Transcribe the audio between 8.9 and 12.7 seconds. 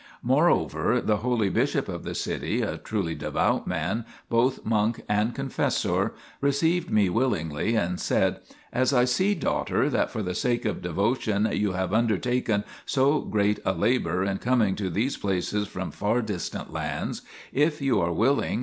I see, daughter, that for the sake of devotion you have undertaken